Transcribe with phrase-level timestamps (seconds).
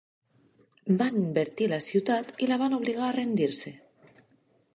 [1.01, 3.77] Van invertir la ciutat i la van obligar a rendir-se.